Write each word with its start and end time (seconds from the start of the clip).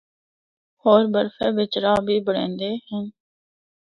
ہور 0.81 1.01
برفا 1.13 1.47
بچ 1.55 1.71
راہ 1.83 1.99
بھی 2.05 2.15
بنڑیندے 2.25 2.71
ہن۔ 2.89 3.03